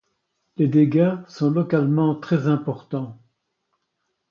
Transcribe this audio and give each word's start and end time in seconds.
Les 0.57 0.67
dégâts 0.67 1.17
sont 1.27 1.51
localement 1.51 2.15
très 2.15 2.47
importants. 2.47 3.21